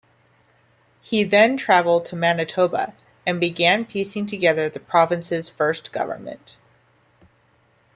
He 1.01 1.23
then 1.23 1.57
travelled 1.57 2.05
to 2.07 2.15
Manitoba, 2.15 2.95
and 3.23 3.39
began 3.39 3.85
piecing 3.85 4.25
together 4.25 4.67
the 4.67 4.79
province's 4.79 5.47
first 5.47 5.91
government. 5.91 6.57